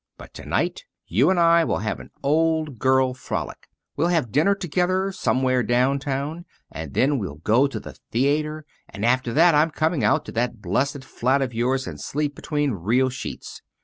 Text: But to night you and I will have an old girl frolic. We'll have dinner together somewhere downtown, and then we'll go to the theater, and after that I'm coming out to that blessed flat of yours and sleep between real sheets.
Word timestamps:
But 0.17 0.33
to 0.33 0.45
night 0.47 0.83
you 1.05 1.29
and 1.29 1.39
I 1.39 1.63
will 1.63 1.77
have 1.77 1.99
an 1.99 2.09
old 2.23 2.79
girl 2.79 3.13
frolic. 3.13 3.69
We'll 3.95 4.07
have 4.07 4.31
dinner 4.31 4.55
together 4.55 5.11
somewhere 5.11 5.61
downtown, 5.61 6.45
and 6.71 6.95
then 6.95 7.19
we'll 7.19 7.35
go 7.35 7.67
to 7.67 7.79
the 7.79 7.93
theater, 8.11 8.65
and 8.89 9.05
after 9.05 9.31
that 9.33 9.53
I'm 9.53 9.69
coming 9.69 10.03
out 10.03 10.25
to 10.25 10.31
that 10.31 10.59
blessed 10.59 11.03
flat 11.05 11.43
of 11.43 11.53
yours 11.53 11.85
and 11.85 12.01
sleep 12.01 12.33
between 12.33 12.71
real 12.71 13.09
sheets. 13.09 13.61